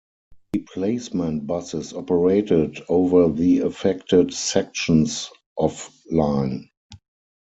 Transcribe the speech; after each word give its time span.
Replacement 0.55 1.45
buses 1.45 1.93
operated 1.93 2.81
over 2.89 3.29
the 3.29 3.59
affected 3.59 4.33
sections 4.33 5.29
of 5.59 5.91
line. 6.09 6.71